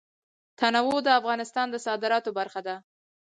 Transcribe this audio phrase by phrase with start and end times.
[0.59, 2.75] تنوع د افغانستان د صادراتو برخه ده.